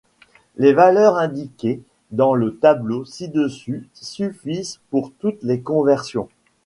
[0.57, 6.27] Les valeurs indiquées dans le tableau ci-dessus suffisent pour toutes les conversions.